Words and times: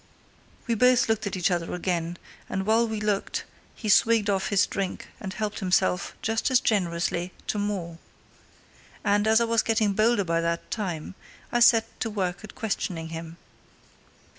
We 0.65 0.73
both 0.73 1.07
looked 1.07 1.27
at 1.27 1.37
each 1.37 1.51
other 1.51 1.75
again, 1.75 2.17
and 2.49 2.65
while 2.65 2.87
we 2.87 2.99
looked 2.99 3.43
he 3.75 3.87
swigged 3.87 4.31
off 4.31 4.47
his 4.47 4.65
drink 4.65 5.09
and 5.19 5.31
helped 5.31 5.59
himself, 5.59 6.15
just 6.23 6.49
as 6.49 6.59
generously, 6.59 7.33
to 7.45 7.59
more. 7.59 7.99
And, 9.03 9.27
as 9.27 9.39
I 9.39 9.45
was 9.45 9.61
getting 9.61 9.93
bolder 9.93 10.23
by 10.23 10.41
that 10.41 10.71
time, 10.71 11.13
I 11.51 11.59
set 11.59 11.99
to 11.99 12.09
work 12.09 12.43
at 12.43 12.55
questioning 12.55 13.09
him. 13.09 13.37